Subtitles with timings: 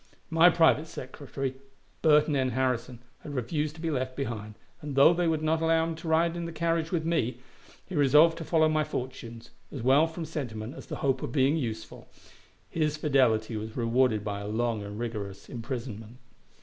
[0.31, 1.57] My private secretary,
[2.01, 2.49] Burton N.
[2.57, 6.07] Harrison, had refused to be left behind, and, though they would not allow him to
[6.07, 7.37] go in the carriage with me,
[7.85, 11.31] he was resolved to follow my fortunes, as well from sentiment as the hope of
[11.31, 12.09] being useful.
[12.67, 16.17] His fidelity was rewarded by a long and rigorous imprisonment.